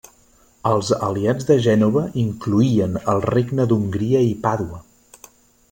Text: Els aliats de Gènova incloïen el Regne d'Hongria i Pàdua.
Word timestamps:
Els 0.69 0.87
aliats 1.07 1.45
de 1.49 1.57
Gènova 1.65 2.03
incloïen 2.23 2.97
el 3.15 3.23
Regne 3.29 3.69
d'Hongria 3.73 4.23
i 4.31 4.33
Pàdua. 4.47 4.85